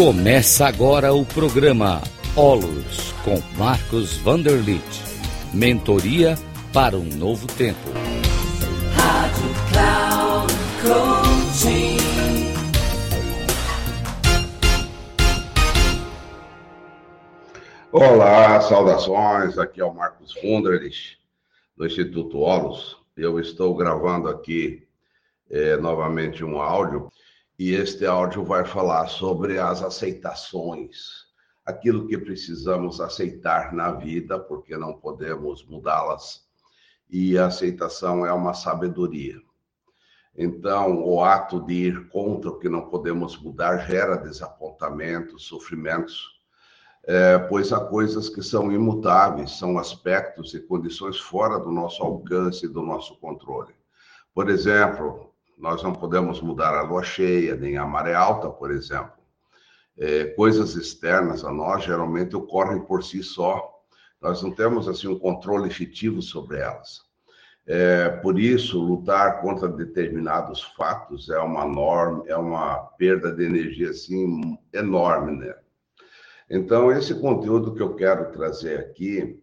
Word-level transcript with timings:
Começa 0.00 0.66
agora 0.66 1.12
o 1.12 1.26
programa 1.26 2.00
Olos 2.34 3.12
com 3.22 3.38
Marcos 3.58 4.16
Vanderlit. 4.16 4.82
Mentoria 5.52 6.36
para 6.72 6.96
um 6.96 7.04
novo 7.04 7.46
tempo. 7.46 7.78
Rádio 8.96 9.50
Cloud 9.70 10.54
Coaching. 10.80 11.98
Olá, 17.92 18.58
saudações. 18.62 19.58
Aqui 19.58 19.82
é 19.82 19.84
o 19.84 19.92
Marcos 19.92 20.32
Vanderlit 20.42 21.18
do 21.76 21.84
Instituto 21.84 22.38
Olos. 22.38 22.96
Eu 23.14 23.38
estou 23.38 23.76
gravando 23.76 24.30
aqui 24.30 24.82
é, 25.50 25.76
novamente 25.76 26.42
um 26.42 26.58
áudio 26.58 27.12
e 27.60 27.74
este 27.74 28.06
áudio 28.06 28.42
vai 28.42 28.64
falar 28.64 29.06
sobre 29.08 29.58
as 29.58 29.82
aceitações, 29.82 31.26
aquilo 31.62 32.06
que 32.06 32.16
precisamos 32.16 33.02
aceitar 33.02 33.74
na 33.74 33.92
vida, 33.92 34.40
porque 34.40 34.78
não 34.78 34.94
podemos 34.94 35.62
mudá-las, 35.66 36.48
e 37.10 37.36
a 37.36 37.48
aceitação 37.48 38.24
é 38.24 38.32
uma 38.32 38.54
sabedoria. 38.54 39.38
Então, 40.34 41.04
o 41.04 41.22
ato 41.22 41.60
de 41.60 41.74
ir 41.74 42.08
contra 42.08 42.48
o 42.48 42.58
que 42.58 42.66
não 42.66 42.88
podemos 42.88 43.36
mudar 43.36 43.86
gera 43.86 44.16
desapontamentos, 44.16 45.46
sofrimentos, 45.46 46.40
é, 47.04 47.38
pois 47.40 47.74
há 47.74 47.80
coisas 47.84 48.30
que 48.30 48.40
são 48.40 48.72
imutáveis, 48.72 49.58
são 49.58 49.76
aspectos 49.76 50.54
e 50.54 50.60
condições 50.60 51.20
fora 51.20 51.58
do 51.58 51.70
nosso 51.70 52.02
alcance 52.02 52.64
e 52.64 52.70
do 52.70 52.80
nosso 52.80 53.20
controle. 53.20 53.74
Por 54.32 54.48
exemplo, 54.48 55.29
nós 55.60 55.82
não 55.82 55.92
podemos 55.92 56.40
mudar 56.40 56.74
a 56.74 56.82
lua 56.82 57.02
cheia, 57.02 57.54
nem 57.54 57.76
a 57.76 57.84
maré 57.84 58.14
alta, 58.14 58.48
por 58.48 58.70
exemplo. 58.70 59.12
É, 59.98 60.24
coisas 60.24 60.74
externas 60.74 61.44
a 61.44 61.52
nós 61.52 61.84
geralmente 61.84 62.34
ocorrem 62.34 62.80
por 62.80 63.04
si 63.04 63.22
só. 63.22 63.70
Nós 64.20 64.42
não 64.42 64.50
temos 64.50 64.88
assim 64.88 65.06
um 65.06 65.18
controle 65.18 65.68
efetivo 65.68 66.22
sobre 66.22 66.58
elas. 66.58 67.02
É, 67.66 68.08
por 68.08 68.40
isso, 68.40 68.82
lutar 68.82 69.42
contra 69.42 69.68
determinados 69.68 70.62
fatos 70.76 71.28
é 71.28 71.38
uma 71.38 71.66
norma, 71.66 72.24
é 72.26 72.36
uma 72.36 72.78
perda 72.98 73.30
de 73.30 73.44
energia 73.44 73.90
assim 73.90 74.58
enorme, 74.72 75.36
né? 75.36 75.54
Então, 76.48 76.90
esse 76.90 77.14
conteúdo 77.14 77.74
que 77.74 77.82
eu 77.82 77.94
quero 77.94 78.32
trazer 78.32 78.80
aqui, 78.80 79.40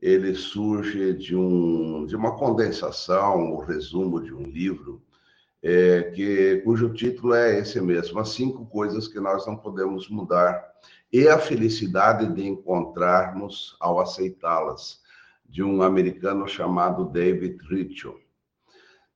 ele 0.00 0.34
surge 0.34 1.12
de 1.12 1.36
um 1.36 2.06
de 2.06 2.16
uma 2.16 2.36
condensação, 2.36 3.52
o 3.52 3.60
um 3.60 3.64
resumo 3.64 4.20
de 4.20 4.32
um 4.34 4.42
livro 4.42 5.02
é, 5.62 6.02
que, 6.14 6.62
cujo 6.64 6.92
título 6.92 7.34
é 7.34 7.58
esse 7.58 7.80
mesmo: 7.80 8.18
As 8.18 8.30
Cinco 8.30 8.66
Coisas 8.66 9.08
que 9.08 9.20
Nós 9.20 9.46
Não 9.46 9.56
Podemos 9.56 10.08
Mudar 10.08 10.64
e 11.12 11.26
a 11.28 11.38
Felicidade 11.38 12.32
de 12.32 12.46
Encontrarmos 12.46 13.76
ao 13.80 14.00
Aceitá-las, 14.00 15.00
de 15.44 15.62
um 15.62 15.82
americano 15.82 16.46
chamado 16.46 17.06
David 17.06 17.58
Ritchell. 17.68 18.18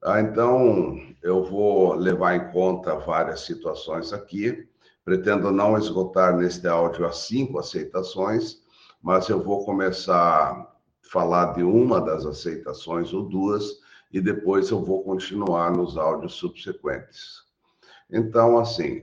Ah, 0.03 0.21
então, 0.21 0.99
eu 1.23 1.45
vou 1.45 1.95
levar 1.95 2.35
em 2.35 2.51
conta 2.51 2.97
várias 2.97 3.43
situações 3.43 4.13
aqui. 4.13 4.69
Pretendo 5.05 5.51
não 5.51 5.77
esgotar 5.77 6.37
neste 6.37 6.67
áudio 6.67 7.07
as 7.07 7.19
cinco 7.19 7.59
aceitações, 7.59 8.63
mas 9.03 9.29
eu 9.29 9.43
vou 9.43 9.65
começar 9.65 10.53
a 10.53 10.67
falar 11.03 11.55
de 11.55 11.63
uma 11.63 12.01
das 12.01 12.25
aceitações 12.25 13.13
ou 13.13 13.29
duas 13.29 13.82
e 14.13 14.21
depois 14.21 14.71
eu 14.71 14.85
vou 14.85 15.03
continuar 15.03 15.75
nos 15.75 15.97
áudios 15.97 16.35
subsequentes. 16.35 17.43
Então, 18.11 18.59
assim, 18.59 19.03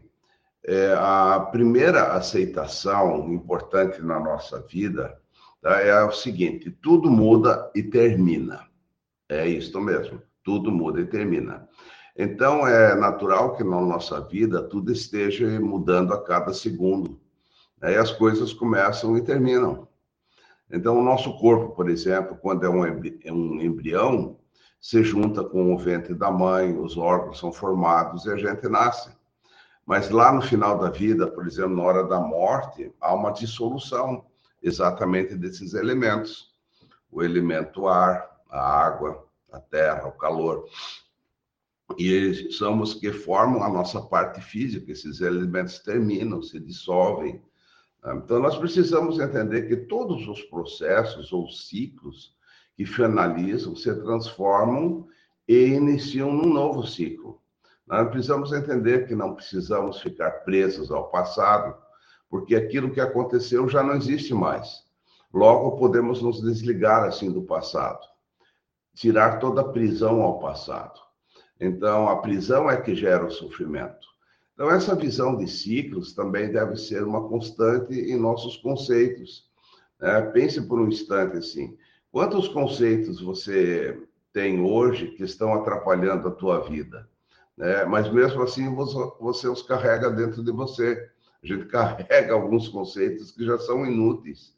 é, 0.63 0.93
a 0.93 1.39
primeira 1.51 2.13
aceitação 2.13 3.33
importante 3.33 4.01
na 4.01 4.19
nossa 4.19 4.61
vida 4.61 5.19
tá, 5.61 5.81
é 5.81 6.03
o 6.03 6.11
seguinte: 6.11 6.69
tudo 6.69 7.09
muda 7.09 7.71
e 7.73 7.81
termina. 7.81 8.67
É 9.27 9.47
isso 9.47 9.79
mesmo, 9.81 10.21
tudo 10.43 10.71
muda 10.71 11.01
e 11.01 11.05
termina. 11.05 11.67
Então, 12.15 12.67
é 12.67 12.95
natural 12.95 13.55
que 13.55 13.63
na 13.63 13.79
nossa 13.79 14.19
vida 14.21 14.61
tudo 14.61 14.91
esteja 14.91 15.59
mudando 15.59 16.13
a 16.13 16.21
cada 16.21 16.53
segundo. 16.53 17.19
Aí 17.81 17.95
as 17.95 18.11
coisas 18.11 18.51
começam 18.51 19.17
e 19.17 19.21
terminam. 19.21 19.87
Então, 20.69 20.99
o 20.99 21.03
nosso 21.03 21.37
corpo, 21.39 21.73
por 21.73 21.89
exemplo, 21.89 22.37
quando 22.41 22.65
é 22.65 22.69
um 22.69 23.61
embrião, 23.61 24.38
se 24.79 25.03
junta 25.03 25.43
com 25.43 25.73
o 25.73 25.77
ventre 25.77 26.13
da 26.13 26.31
mãe, 26.31 26.77
os 26.77 26.97
órgãos 26.97 27.39
são 27.39 27.51
formados 27.51 28.25
e 28.25 28.31
a 28.31 28.37
gente 28.37 28.67
nasce. 28.69 29.11
Mas 29.85 30.09
lá 30.09 30.31
no 30.31 30.41
final 30.41 30.77
da 30.77 30.89
vida, 30.89 31.27
por 31.27 31.47
exemplo, 31.47 31.75
na 31.75 31.83
hora 31.83 32.03
da 32.03 32.19
morte, 32.19 32.93
há 33.01 33.13
uma 33.13 33.31
dissolução 33.31 34.23
exatamente 34.61 35.35
desses 35.35 35.73
elementos. 35.73 36.53
O 37.11 37.23
elemento 37.23 37.87
ar, 37.87 38.39
a 38.49 38.59
água, 38.59 39.25
a 39.51 39.59
terra, 39.59 40.07
o 40.07 40.11
calor. 40.11 40.65
E 41.97 42.51
são 42.53 42.79
os 42.81 42.93
que 42.93 43.11
formam 43.11 43.63
a 43.63 43.69
nossa 43.69 43.99
parte 43.99 44.39
física, 44.41 44.91
esses 44.91 45.21
elementos 45.21 45.79
terminam, 45.79 46.41
se 46.41 46.59
dissolvem. 46.59 47.41
Então, 48.15 48.39
nós 48.39 48.57
precisamos 48.57 49.19
entender 49.19 49.63
que 49.63 49.75
todos 49.75 50.27
os 50.27 50.41
processos 50.43 51.33
ou 51.33 51.49
ciclos 51.49 52.37
que 52.79 52.85
finalizam, 52.85 53.75
se 53.75 53.93
transformam 53.93 55.05
e 55.45 55.65
iniciam 55.65 56.29
um 56.29 56.45
novo 56.45 56.87
ciclo. 56.87 57.41
Nós 57.85 58.07
precisamos 58.07 58.53
entender 58.53 59.05
que 59.05 59.13
não 59.13 59.35
precisamos 59.35 59.99
ficar 59.99 60.31
presos 60.45 60.89
ao 60.89 61.09
passado, 61.09 61.75
porque 62.29 62.55
aquilo 62.55 62.89
que 62.89 63.01
aconteceu 63.01 63.67
já 63.67 63.83
não 63.83 63.95
existe 63.95 64.33
mais. 64.33 64.85
Logo, 65.33 65.75
podemos 65.75 66.21
nos 66.21 66.41
desligar 66.41 67.03
assim 67.03 67.29
do 67.29 67.41
passado, 67.41 67.99
tirar 68.95 69.39
toda 69.39 69.59
a 69.59 69.67
prisão 69.67 70.21
ao 70.21 70.39
passado. 70.39 71.01
Então, 71.59 72.07
a 72.07 72.21
prisão 72.21 72.71
é 72.71 72.79
que 72.79 72.95
gera 72.95 73.25
o 73.25 73.31
sofrimento. 73.31 74.07
Então, 74.53 74.71
essa 74.71 74.95
visão 74.95 75.35
de 75.35 75.49
ciclos 75.49 76.13
também 76.13 76.49
deve 76.49 76.77
ser 76.77 77.03
uma 77.03 77.27
constante 77.27 77.93
em 77.93 78.17
nossos 78.17 78.55
conceitos. 78.55 79.49
É, 80.01 80.21
pense 80.21 80.61
por 80.61 80.79
um 80.79 80.87
instante 80.87 81.35
assim: 81.35 81.77
Quantos 82.11 82.47
conceitos 82.47 83.21
você 83.21 84.01
tem 84.33 84.61
hoje 84.61 85.07
que 85.11 85.23
estão 85.23 85.53
atrapalhando 85.53 86.27
a 86.27 86.31
tua 86.31 86.67
vida? 86.67 87.07
Né? 87.55 87.85
Mas 87.85 88.11
mesmo 88.11 88.41
assim 88.41 88.73
você 89.19 89.47
os 89.47 89.61
carrega 89.61 90.09
dentro 90.09 90.43
de 90.43 90.51
você. 90.51 91.09
A 91.43 91.47
gente 91.47 91.65
carrega 91.69 92.33
alguns 92.33 92.67
conceitos 92.67 93.31
que 93.31 93.45
já 93.45 93.57
são 93.59 93.85
inúteis. 93.85 94.57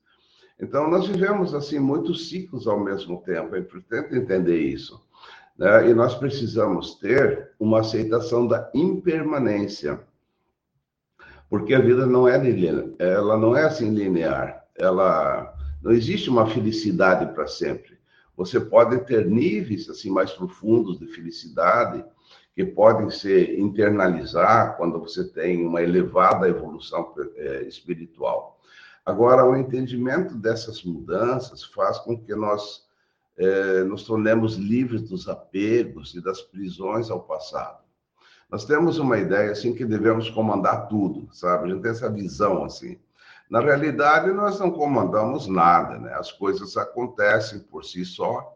Então 0.59 0.89
nós 0.89 1.07
vivemos 1.07 1.53
assim 1.53 1.79
muitos 1.79 2.29
ciclos 2.29 2.67
ao 2.67 2.79
mesmo 2.79 3.21
tempo. 3.23 3.55
É 3.55 3.59
importante 3.59 4.15
entender 4.15 4.59
isso. 4.59 5.01
Né? 5.57 5.89
E 5.89 5.93
nós 5.93 6.15
precisamos 6.15 6.95
ter 6.95 7.51
uma 7.59 7.81
aceitação 7.81 8.47
da 8.47 8.71
impermanência, 8.73 9.99
porque 11.49 11.73
a 11.73 11.81
vida 11.81 12.05
não 12.05 12.27
é 12.27 12.37
linear, 12.37 12.85
ela 12.97 13.37
não 13.37 13.55
é 13.55 13.65
assim 13.65 13.89
linear. 13.89 14.63
Ela 14.75 15.50
não 15.81 15.91
existe 15.91 16.29
uma 16.29 16.47
felicidade 16.47 17.33
para 17.33 17.47
sempre. 17.47 17.99
Você 18.37 18.59
pode 18.59 19.05
ter 19.05 19.25
níveis 19.25 19.89
assim 19.89 20.09
mais 20.09 20.31
profundos 20.31 20.99
de 20.99 21.07
felicidade 21.07 22.03
que 22.55 22.65
podem 22.65 23.09
se 23.09 23.55
internalizar 23.59 24.77
quando 24.77 24.99
você 24.99 25.23
tem 25.23 25.65
uma 25.65 25.81
elevada 25.81 26.47
evolução 26.47 27.13
é, 27.35 27.63
espiritual. 27.63 28.59
Agora, 29.05 29.45
o 29.45 29.55
entendimento 29.55 30.35
dessas 30.35 30.83
mudanças 30.83 31.63
faz 31.63 31.97
com 31.99 32.17
que 32.17 32.35
nós 32.35 32.85
é, 33.37 33.83
nos 33.83 34.03
tornemos 34.03 34.55
livres 34.55 35.01
dos 35.01 35.27
apegos 35.27 36.13
e 36.13 36.21
das 36.21 36.41
prisões 36.41 37.09
ao 37.09 37.21
passado. 37.21 37.81
Nós 38.49 38.65
temos 38.65 38.99
uma 38.99 39.17
ideia 39.17 39.51
assim 39.51 39.73
que 39.73 39.85
devemos 39.85 40.29
comandar 40.29 40.87
tudo, 40.87 41.33
sabe? 41.33 41.65
A 41.65 41.73
gente 41.73 41.81
tem 41.81 41.91
essa 41.91 42.11
visão 42.11 42.65
assim. 42.65 42.99
Na 43.51 43.59
realidade, 43.59 44.31
nós 44.31 44.57
não 44.61 44.71
comandamos 44.71 45.45
nada, 45.45 45.99
né? 45.99 46.13
As 46.13 46.31
coisas 46.31 46.77
acontecem 46.77 47.59
por 47.59 47.83
si 47.83 48.05
só 48.05 48.55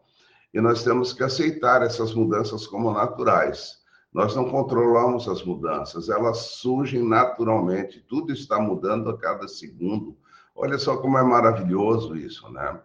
e 0.54 0.58
nós 0.58 0.82
temos 0.82 1.12
que 1.12 1.22
aceitar 1.22 1.82
essas 1.82 2.14
mudanças 2.14 2.66
como 2.66 2.90
naturais. 2.90 3.76
Nós 4.10 4.34
não 4.34 4.48
controlamos 4.48 5.28
as 5.28 5.44
mudanças, 5.44 6.08
elas 6.08 6.38
surgem 6.38 7.06
naturalmente, 7.06 8.00
tudo 8.08 8.32
está 8.32 8.58
mudando 8.58 9.10
a 9.10 9.18
cada 9.18 9.46
segundo. 9.46 10.16
Olha 10.54 10.78
só 10.78 10.96
como 10.96 11.18
é 11.18 11.22
maravilhoso 11.22 12.16
isso, 12.16 12.50
né? 12.50 12.80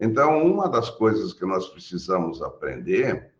Então, 0.00 0.46
uma 0.46 0.68
das 0.68 0.88
coisas 0.88 1.32
que 1.32 1.44
nós 1.44 1.68
precisamos 1.70 2.42
aprender 2.42 3.32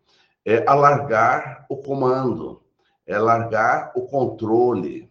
é 0.43 0.67
alargar 0.67 1.65
o 1.69 1.77
comando, 1.77 2.61
é 3.05 3.17
largar 3.17 3.93
o 3.95 4.01
controle, 4.01 5.06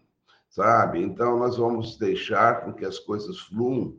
sabe? 0.56 1.02
Então, 1.02 1.38
nós 1.38 1.58
vamos 1.58 1.98
deixar 1.98 2.62
com 2.62 2.72
que 2.72 2.86
as 2.86 2.98
coisas 2.98 3.38
fluam 3.38 3.94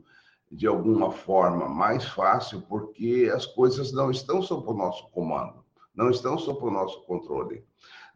de 0.50 0.66
alguma 0.66 1.12
forma 1.12 1.68
mais 1.68 2.04
fácil, 2.04 2.62
porque 2.62 3.30
as 3.32 3.46
coisas 3.46 3.92
não 3.92 4.10
estão 4.10 4.42
sob 4.42 4.68
o 4.68 4.74
nosso 4.74 5.08
comando, 5.10 5.64
não 5.94 6.10
estão 6.10 6.36
sob 6.36 6.64
o 6.64 6.70
nosso 6.70 7.04
controle. 7.04 7.62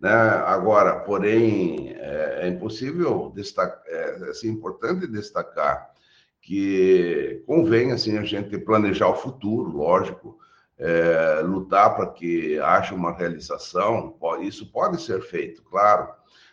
Né? 0.00 0.10
Agora, 0.10 1.00
porém, 1.00 1.90
é, 1.90 2.40
é 2.42 2.48
impossível 2.48 3.30
destacar, 3.32 3.80
é 3.86 4.30
assim, 4.30 4.48
importante 4.48 5.06
destacar 5.06 5.92
que 6.40 7.44
convém 7.46 7.92
assim 7.92 8.18
a 8.18 8.24
gente 8.24 8.58
planejar 8.58 9.08
o 9.08 9.14
futuro, 9.14 9.70
lógico, 9.70 10.36
é, 10.76 11.40
lutar 11.44 11.94
para 11.94 12.08
que 12.08 12.58
haja 12.58 12.92
uma 12.92 13.12
realização. 13.12 14.16
Isso 14.40 14.72
pode 14.72 15.00
ser 15.00 15.22
feito, 15.22 15.62
claro, 15.62 16.08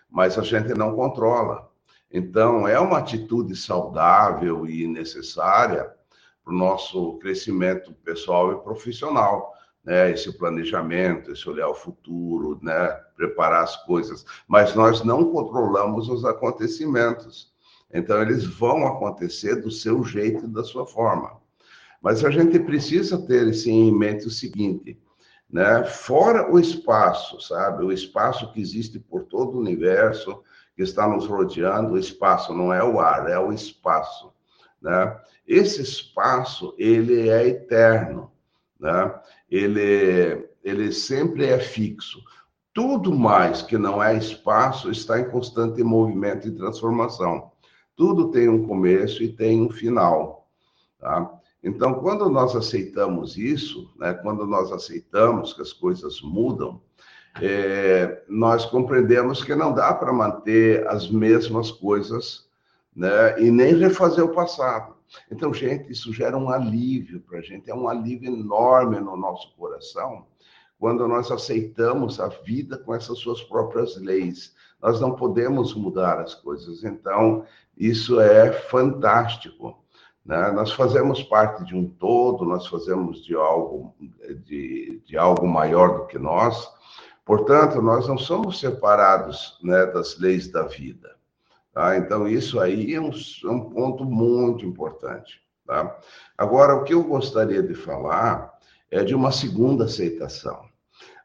mas 0.07 0.38
a 0.38 0.44
gente 0.44 0.75
não 0.75 0.95
controla. 0.95 1.69
Então, 2.12 2.68
é 2.68 2.80
uma 2.80 2.98
atitude 2.98 3.56
saudável 3.56 4.68
e 4.68 4.88
necessária 4.88 5.94
para 6.44 6.54
o 6.54 6.58
nosso 6.58 7.18
crescimento 7.20 7.94
pessoal 8.04 8.52
e 8.54 8.64
profissional 8.64 9.54
né, 9.84 10.12
esse 10.12 10.32
planejamento, 10.38 11.32
esse 11.32 11.50
olhar 11.50 11.66
ao 11.66 11.76
futuro, 11.76 12.60
né, 12.62 12.88
preparar 13.16 13.64
as 13.64 13.76
coisas, 13.86 14.26
mas 14.48 14.76
nós 14.76 15.04
não 15.04 15.32
controlamos 15.32 16.10
os 16.10 16.26
acontecimentos. 16.26 17.52
Então, 17.92 18.22
eles 18.22 18.46
vão 18.46 18.86
acontecer 18.86 19.56
do 19.56 19.72
seu 19.72 20.04
jeito 20.04 20.46
e 20.46 20.50
da 20.50 20.64
sua 20.64 20.86
forma. 20.86 21.38
Mas 22.02 22.24
a 22.24 22.30
gente 22.30 22.60
precisa 22.60 23.18
ter 23.18 23.50
assim, 23.50 23.88
em 23.88 23.98
mente 23.98 24.28
o 24.28 24.32
seguinte, 24.32 24.98
né? 25.50 25.84
Fora 25.84 26.52
o 26.52 26.60
espaço, 26.60 27.42
sabe? 27.42 27.84
O 27.84 27.92
espaço 27.92 28.52
que 28.54 28.62
existe 28.62 29.00
por 29.00 29.24
todo 29.24 29.58
o 29.58 29.60
universo, 29.60 30.44
que 30.80 30.84
está 30.84 31.06
nos 31.06 31.26
rodeando, 31.28 31.96
o 31.96 31.98
espaço 31.98 32.54
não 32.54 32.72
é 32.72 32.81
o 32.81 33.02
ar, 33.02 33.30
é 33.30 33.38
o 33.38 33.52
espaço, 33.52 34.31
né? 34.81 35.20
Esse 35.46 35.81
espaço, 35.81 36.74
ele 36.78 37.28
é 37.28 37.46
eterno 37.46 38.31
né? 38.80 39.14
ele, 39.52 40.50
ele 40.64 40.94
sempre 40.94 41.48
é 41.48 41.60
fixo. 41.60 42.24
Tudo 42.74 43.14
mais 43.14 43.62
que 43.62 43.78
não 43.78 44.02
é 44.02 44.16
espaço 44.16 44.90
está 44.90 45.20
em 45.20 45.30
constante 45.30 45.84
movimento 45.84 46.48
e 46.48 46.56
transformação. 46.56 47.52
Tudo 47.94 48.32
tem 48.32 48.48
um 48.48 48.66
começo 48.66 49.22
e 49.22 49.28
tem 49.28 49.62
um 49.62 49.70
final. 49.70 50.48
Tá? 50.98 51.30
Então, 51.62 51.96
quando 51.96 52.30
nós 52.30 52.56
aceitamos 52.56 53.38
isso, 53.38 53.92
né, 53.98 54.14
quando 54.14 54.48
nós 54.48 54.72
aceitamos 54.72 55.52
que 55.52 55.62
as 55.62 55.74
coisas 55.74 56.22
mudam, 56.22 56.82
é, 57.42 58.24
nós 58.28 58.66
compreendemos 58.66 59.44
que 59.44 59.56
não 59.56 59.74
dá 59.74 59.94
para 59.94 60.12
manter 60.12 60.88
as 60.88 61.10
mesmas 61.10 61.72
coisas 61.72 62.48
né, 62.96 63.40
e 63.42 63.52
nem 63.52 63.76
refazer 63.76 64.24
o 64.24 64.34
passado. 64.34 64.96
Então, 65.31 65.54
gente, 65.54 65.92
isso 65.92 66.14
gera 66.14 66.38
um 66.38 66.50
alívio 66.50 67.22
para 67.22 67.40
a 67.40 67.42
gente, 67.42 67.70
é 67.70 67.76
um 67.76 67.88
alívio 67.88 68.31
enorme 68.31 69.00
no 69.00 69.16
nosso 69.16 69.56
coração, 69.56 70.26
quando 70.78 71.08
nós 71.08 71.31
aceitamos 71.31 72.20
a 72.20 72.28
vida 72.28 72.78
com 72.78 72.94
essas 72.94 73.20
suas 73.20 73.42
próprias 73.44 73.98
leis. 73.98 74.54
Nós 74.82 75.00
não 75.02 75.16
podemos 75.16 75.74
mudar 75.74 76.20
as 76.20 76.36
coisas, 76.36 76.84
então, 76.84 77.44
isso 77.78 78.20
é 78.20 78.52
fantástico. 78.52 79.84
Né? 80.25 80.52
Nós 80.52 80.72
fazemos 80.72 81.24
parte 81.24 81.66
de 81.66 81.75
um 81.75 81.90
todo, 81.90 82.46
nós 82.46 82.68
fazemos 82.68 83.24
de 83.25 83.36
algo, 83.36 83.94
de, 84.46 85.02
de 85.06 85.18
algo 85.18 85.48
maior 85.48 85.98
do 85.98 86.06
que 86.06 86.20
nós, 86.20 86.72
portanto, 87.30 87.80
nós 87.80 88.08
não 88.08 88.18
somos 88.18 88.60
separados 88.60 89.60
né, 89.62 89.86
das 89.86 90.18
leis 90.18 90.48
da 90.48 90.64
vida. 90.64 91.16
Tá? 91.72 91.96
Então, 91.96 92.28
isso 92.28 92.60
aí 92.60 92.96
é 92.96 93.00
um, 93.00 93.12
é 93.12 93.48
um 93.48 93.70
ponto 93.70 94.04
muito 94.04 94.66
importante. 94.66 95.40
Tá? 95.64 95.96
Agora, 96.36 96.74
o 96.74 96.84
que 96.84 96.96
eu 96.96 97.04
gostaria 97.04 97.62
de 97.62 97.76
falar 97.76 98.52
é 98.90 99.04
de 99.04 99.14
uma 99.14 99.31
segunda 99.31 99.86
aceitação. 99.86 100.68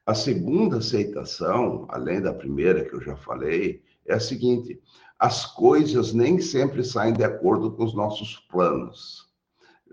A 0.04 0.14
segunda 0.14 0.76
aceitação, 0.76 1.86
além 1.88 2.20
da 2.20 2.34
primeira 2.34 2.84
que 2.84 2.92
eu 2.92 3.00
já 3.00 3.16
falei, 3.16 3.82
é 4.04 4.12
a 4.12 4.20
seguinte: 4.20 4.78
as 5.18 5.46
coisas 5.46 6.12
nem 6.12 6.38
sempre 6.38 6.84
saem 6.84 7.14
de 7.14 7.24
acordo 7.24 7.72
com 7.72 7.82
os 7.82 7.94
nossos 7.94 8.36
planos. 8.50 9.32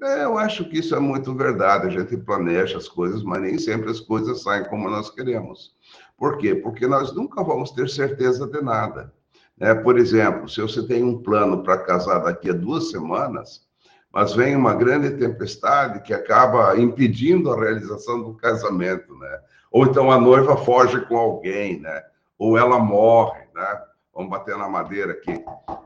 É, 0.02 0.24
eu 0.24 0.36
acho 0.38 0.68
que 0.68 0.80
isso 0.80 0.96
é 0.96 1.00
muito 1.00 1.34
verdade. 1.36 1.88
A 1.88 1.90
gente 1.90 2.18
planeja 2.18 2.78
as 2.78 2.88
coisas, 2.88 3.24
mas 3.24 3.42
nem 3.42 3.58
sempre 3.60 3.92
as 3.92 4.00
coisas 4.00 4.42
saem 4.42 4.66
como 4.66 4.90
nós 4.90 5.12
queremos. 5.12 5.76
Por 6.18 6.38
quê? 6.38 6.56
Porque 6.56 6.88
nós 6.88 7.14
nunca 7.14 7.44
vamos 7.44 7.72
ter 7.72 7.88
certeza 7.88 8.48
de 8.48 8.62
nada. 8.62 9.14
É, 9.60 9.76
por 9.76 10.00
exemplo, 10.00 10.50
se 10.50 10.60
você 10.60 10.82
tem 10.88 11.04
um 11.04 11.22
plano 11.22 11.64
para 11.64 11.78
casar 11.78 12.20
daqui 12.20 12.50
a 12.50 12.54
duas 12.54 12.90
semanas, 12.90 13.68
mas 14.12 14.34
vem 14.34 14.56
uma 14.56 14.74
grande 14.74 15.12
tempestade 15.12 16.02
que 16.02 16.14
acaba 16.14 16.76
impedindo 16.80 17.52
a 17.52 17.60
realização 17.60 18.24
do 18.24 18.34
casamento, 18.34 19.16
né? 19.20 19.40
Ou 19.72 19.86
então 19.86 20.12
a 20.12 20.20
noiva 20.20 20.58
foge 20.58 21.00
com 21.06 21.16
alguém, 21.16 21.80
né? 21.80 22.04
Ou 22.40 22.58
ela 22.58 22.80
morre, 22.80 23.42
né? 23.54 23.82
Vamos 24.14 24.32
bater 24.32 24.58
na 24.58 24.68
madeira 24.68 25.14
aqui, 25.14 25.34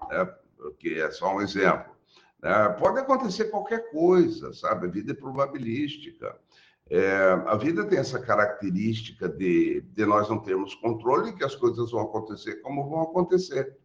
né? 0.09 0.29
é 0.85 1.11
só 1.11 1.35
um 1.35 1.41
exemplo. 1.41 1.94
Né? 2.41 2.69
Pode 2.79 2.99
acontecer 2.99 3.45
qualquer 3.45 3.91
coisa, 3.91 4.53
sabe? 4.53 4.87
A 4.87 4.89
vida 4.89 5.11
é 5.11 5.15
probabilística. 5.15 6.37
É, 6.89 7.41
a 7.47 7.55
vida 7.55 7.83
tem 7.85 7.97
essa 7.97 8.19
característica 8.19 9.27
de, 9.27 9.81
de 9.81 10.05
nós 10.05 10.29
não 10.29 10.39
termos 10.39 10.75
controle 10.75 11.33
que 11.33 11.43
as 11.43 11.55
coisas 11.55 11.91
vão 11.91 12.01
acontecer 12.01 12.61
como 12.61 12.87
vão 12.87 13.01
acontecer. 13.01 13.75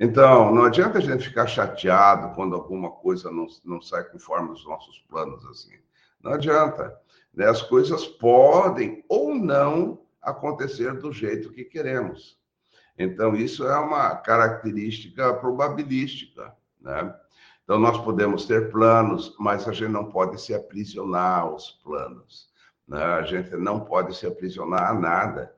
Então, 0.00 0.54
não 0.54 0.64
adianta 0.64 0.98
a 0.98 1.00
gente 1.00 1.28
ficar 1.28 1.48
chateado 1.48 2.32
quando 2.36 2.54
alguma 2.54 2.92
coisa 2.92 3.30
não, 3.32 3.48
não 3.64 3.82
sai 3.82 4.04
conforme 4.04 4.52
os 4.52 4.64
nossos 4.64 5.00
planos, 5.08 5.44
assim. 5.46 5.74
Não 6.22 6.32
adianta. 6.32 6.96
Né? 7.34 7.46
As 7.46 7.60
coisas 7.62 8.06
podem 8.06 9.04
ou 9.08 9.34
não 9.34 10.00
acontecer 10.22 10.94
do 10.94 11.12
jeito 11.12 11.52
que 11.52 11.64
queremos. 11.64 12.38
Então, 12.96 13.34
isso 13.34 13.66
é 13.66 13.76
uma 13.78 14.14
característica 14.16 15.34
probabilística, 15.34 16.54
né? 16.80 17.14
Então, 17.68 17.78
nós 17.78 17.98
podemos 17.98 18.46
ter 18.46 18.70
planos, 18.72 19.36
mas 19.38 19.68
a 19.68 19.72
gente 19.72 19.92
não 19.92 20.06
pode 20.06 20.40
se 20.40 20.54
aprisionar 20.54 21.40
aos 21.40 21.72
planos. 21.84 22.48
Né? 22.88 22.96
A 22.98 23.20
gente 23.20 23.54
não 23.58 23.80
pode 23.80 24.16
se 24.16 24.26
aprisionar 24.26 24.88
a 24.88 24.94
nada. 24.94 25.54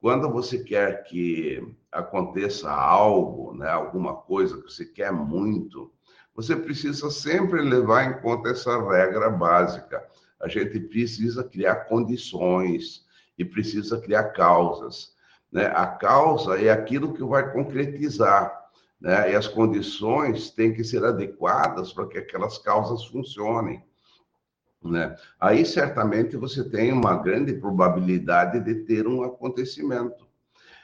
Quando 0.00 0.30
você 0.30 0.60
quer 0.64 1.02
que 1.02 1.62
aconteça 1.92 2.72
algo, 2.72 3.52
né, 3.52 3.68
alguma 3.68 4.14
coisa 4.14 4.56
que 4.56 4.70
você 4.70 4.86
quer 4.86 5.12
muito, 5.12 5.92
você 6.34 6.56
precisa 6.56 7.10
sempre 7.10 7.60
levar 7.60 8.04
em 8.04 8.22
conta 8.22 8.48
essa 8.48 8.80
regra 8.90 9.28
básica. 9.28 10.02
A 10.40 10.48
gente 10.48 10.80
precisa 10.80 11.44
criar 11.44 11.84
condições 11.84 13.04
e 13.36 13.44
precisa 13.44 14.00
criar 14.00 14.30
causas. 14.30 15.14
Né? 15.52 15.66
A 15.66 15.86
causa 15.86 16.58
é 16.58 16.70
aquilo 16.70 17.12
que 17.12 17.22
vai 17.22 17.52
concretizar 17.52 18.59
né? 19.00 19.32
E 19.32 19.34
as 19.34 19.48
condições 19.48 20.50
têm 20.50 20.74
que 20.74 20.84
ser 20.84 21.04
adequadas 21.04 21.92
para 21.92 22.06
que 22.06 22.18
aquelas 22.18 22.58
causas 22.58 23.04
funcionem. 23.06 23.82
Né? 24.82 25.16
Aí 25.38 25.64
certamente 25.64 26.36
você 26.36 26.68
tem 26.68 26.92
uma 26.92 27.16
grande 27.16 27.54
probabilidade 27.54 28.60
de 28.60 28.74
ter 28.84 29.06
um 29.06 29.22
acontecimento. 29.22 30.28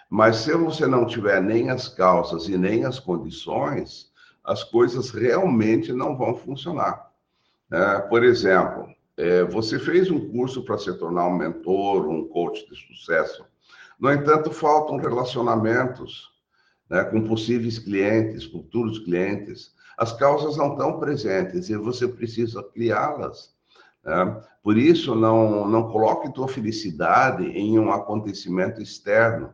Mas 0.08 0.37
se 0.37 0.54
você 0.54 0.87
não 0.87 1.06
tiver 1.06 1.42
nem 1.42 1.70
as 1.70 1.88
causas 1.88 2.49
e 2.49 2.56
nem 2.56 2.85
as 2.85 2.99
condições, 2.99 4.12
as 4.44 4.62
coisas 4.62 5.11
realmente 5.11 5.92
não 5.92 6.16
vão 6.16 6.35
funcionar. 6.35 7.11
É, 7.70 7.99
por 8.02 8.23
exemplo, 8.23 8.87
é, 9.16 9.42
você 9.44 9.78
fez 9.78 10.11
um 10.11 10.30
curso 10.30 10.62
para 10.62 10.78
se 10.78 10.92
tornar 10.99 11.26
um 11.26 11.37
mentor, 11.37 12.06
um 12.06 12.28
coach 12.28 12.64
de 12.70 12.76
sucesso. 12.76 13.44
No 13.99 14.12
entanto, 14.12 14.52
faltam 14.52 14.99
relacionamentos, 14.99 16.35
né, 16.88 17.04
com 17.04 17.22
possíveis 17.22 17.78
clientes, 17.78 18.44
futuros 18.44 18.98
clientes, 19.00 19.74
as 19.96 20.12
causas 20.12 20.56
não 20.56 20.72
estão 20.72 20.98
presentes 20.98 21.70
e 21.70 21.76
você 21.76 22.06
precisa 22.06 22.62
criá-las. 22.62 23.54
Né? 24.04 24.42
Por 24.62 24.76
isso, 24.76 25.14
não, 25.14 25.66
não 25.68 25.88
coloque 25.88 26.32
tua 26.32 26.48
felicidade 26.48 27.44
em 27.46 27.78
um 27.78 27.90
acontecimento 27.90 28.80
externo, 28.80 29.52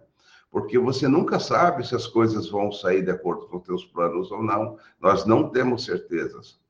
porque 0.50 0.78
você 0.78 1.08
nunca 1.08 1.38
sabe 1.38 1.86
se 1.86 1.94
as 1.94 2.06
coisas 2.06 2.50
vão 2.50 2.70
sair 2.70 3.02
de 3.02 3.10
acordo 3.10 3.46
com 3.46 3.60
teus 3.60 3.84
planos 3.86 4.30
ou 4.30 4.42
não. 4.42 4.76
Nós 5.00 5.24
não 5.24 5.48
temos 5.48 5.84
certezas. 5.84 6.60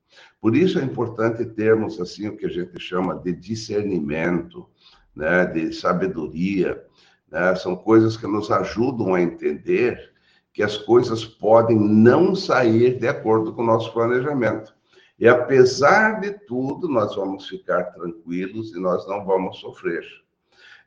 Por 0.41 0.55
isso 0.55 0.79
é 0.79 0.85
importante 0.85 1.45
termos 1.45 2.01
assim 2.01 2.29
o 2.29 2.37
que 2.37 2.47
a 2.47 2.51
gente 2.51 2.79
chama 2.79 3.15
de 3.17 3.33
discernimento, 3.33 4.69
né, 5.17 5.47
de 5.47 5.73
sabedoria. 5.73 6.85
Né? 7.29 7.55
São 7.57 7.75
coisas 7.75 8.17
que 8.17 8.27
nos 8.27 8.51
ajudam 8.51 9.15
a 9.15 9.23
entender 9.23 10.12
que 10.53 10.63
as 10.63 10.77
coisas 10.77 11.25
podem 11.25 11.79
não 11.79 12.35
sair 12.35 12.99
de 12.99 13.09
acordo 13.09 13.53
com 13.53 13.63
o 13.63 13.67
nosso 13.67 13.93
planejamento. 13.93 14.75
E 15.19 15.29
apesar 15.29 16.21
de 16.21 16.33
tudo, 16.47 16.89
nós 16.89 17.15
vamos 17.15 17.49
ficar 17.49 17.85
tranquilos 17.93 18.75
e 18.75 18.81
nós 18.81 19.07
não 19.07 19.25
vamos 19.25 19.59
sofrer. 19.59 20.05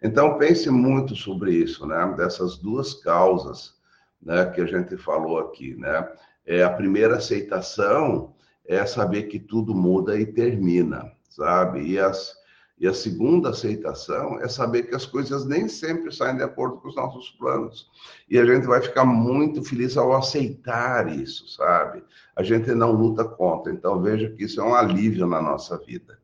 Então 0.02 0.38
pense 0.38 0.70
muito 0.70 1.16
sobre 1.16 1.54
isso, 1.54 1.86
né? 1.88 2.14
Dessas 2.18 2.58
duas 2.58 2.94
causas, 2.94 3.76
né, 4.22 4.46
que 4.48 4.62
a 4.62 4.66
gente 4.66 4.98
falou 4.98 5.40
aqui, 5.40 5.76
né? 5.76 6.08
É 6.46 6.64
a 6.64 6.70
primeira 6.70 7.16
aceitação 7.16 8.34
é 8.68 8.86
saber 8.86 9.24
que 9.24 9.40
tudo 9.40 9.74
muda 9.74 10.20
e 10.20 10.26
termina, 10.26 11.12
sabe? 11.30 11.82
E 11.82 12.00
as 12.00 12.36
E 12.78 12.88
a 12.88 12.94
segunda 12.94 13.50
aceitação 13.50 14.40
é 14.42 14.50
saber 14.50 14.84
que 14.84 14.96
as 14.96 15.06
coisas 15.06 15.46
nem 15.46 15.68
sempre 15.68 16.14
saem 16.14 16.36
de 16.36 16.44
acordo 16.44 16.78
com 16.78 16.90
os 16.90 16.96
nossos 16.96 17.32
planos. 17.32 17.90
E 18.30 18.38
a 18.38 18.46
gente 18.46 18.68
vai 18.68 18.82
ficar 18.82 19.06
muito 19.06 19.64
feliz 19.64 19.96
ao 19.96 20.14
aceitar 20.14 21.08
isso, 21.08 21.48
sabe? 21.48 22.04
A 22.36 22.44
gente 22.44 22.74
não 22.74 22.92
luta 22.92 23.24
contra. 23.24 23.72
Então 23.72 24.02
veja 24.02 24.30
que 24.30 24.44
isso 24.44 24.60
é 24.60 24.64
um 24.64 24.76
alívio 24.76 25.26
na 25.26 25.42
nossa 25.42 25.78
vida. 25.78 26.20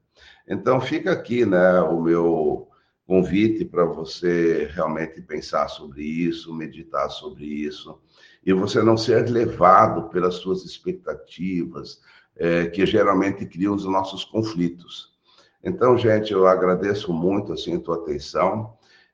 Então 0.46 0.82
fica 0.82 1.14
aqui, 1.14 1.46
né, 1.46 1.80
o 1.82 2.02
meu 2.02 2.68
convite 3.08 3.66
para 3.66 3.86
você 3.86 4.70
realmente 4.74 5.22
pensar 5.22 5.68
sobre 5.70 6.04
isso, 6.04 6.54
meditar 6.54 7.10
sobre 7.10 7.46
isso, 7.46 8.02
e 8.46 8.54
você 8.54 8.82
não 8.82 8.98
ser 8.98 9.30
levado 9.30 10.10
pelas 10.10 10.36
suas 10.36 10.66
expectativas, 10.66 12.02
é, 12.36 12.68
que 12.68 12.86
geralmente 12.86 13.46
criam 13.46 13.76
os 13.76 13.86
nossos 13.86 14.24
conflitos. 14.24 15.11
Então, 15.64 15.98
gente, 15.98 16.34
eu 16.34 16.48
agradeço 16.48 17.14
muito 17.14 17.54
assim 17.54 17.76
a 17.76 17.80
tua 17.80 17.98
atenção. 17.98 18.74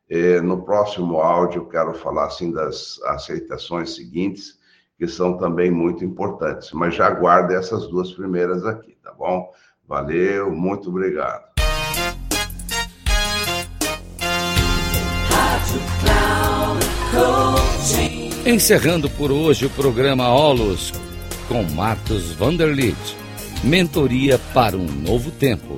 É, 0.10 0.40
no 0.40 0.64
próximo 0.64 1.20
áudio, 1.20 1.68
quero 1.68 1.94
falar 1.94 2.28
assim 2.28 2.52
das 2.52 3.02
aceitações 3.04 3.94
seguintes, 3.96 4.58
que 4.98 5.06
são 5.08 5.38
também 5.38 5.70
muito 5.70 6.06
importantes, 6.06 6.72
mas 6.72 6.96
já 6.96 7.08
aguarde 7.08 7.54
essas 7.54 7.88
duas 7.88 8.14
primeiras 8.14 8.66
aqui, 8.66 8.98
tá 9.04 9.12
bom? 9.12 9.52
Valeu, 9.86 10.50
muito 10.50 10.90
obrigado. 10.90 11.46
Encerrando 18.46 19.10
por 19.10 19.30
hoje 19.30 19.66
o 19.66 19.70
programa 19.70 20.30
Olos 20.30 20.94
com 21.50 21.64
Marcos 21.64 22.32
Vanderlit. 22.32 22.98
Mentoria 23.62 24.40
para 24.54 24.78
um 24.78 24.86
novo 24.86 25.32
tempo. 25.32 25.78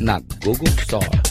na 0.00 0.20
Google 0.44 0.70
Store. 0.82 1.23